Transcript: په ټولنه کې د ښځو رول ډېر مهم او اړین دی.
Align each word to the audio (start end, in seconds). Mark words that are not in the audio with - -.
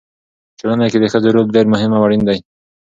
په 0.51 0.55
ټولنه 0.59 0.85
کې 0.91 0.97
د 0.99 1.05
ښځو 1.13 1.29
رول 1.35 1.47
ډېر 1.55 1.65
مهم 1.73 1.91
او 1.95 2.03
اړین 2.05 2.21
دی. 2.27 2.37